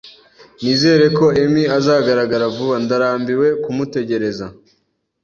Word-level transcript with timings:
Nizere 0.61 1.05
ko 1.17 1.25
Emi 1.43 1.63
azagaragara 1.77 2.45
vuba. 2.55 2.75
Ndarambiwe 2.83 3.47
kumutegereza. 3.63 4.45